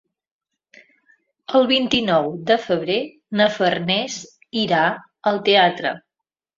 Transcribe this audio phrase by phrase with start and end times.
[1.59, 2.97] El vint-i-nou de febrer
[3.43, 4.21] na Farners
[4.67, 4.85] irà
[5.35, 5.99] al teatre.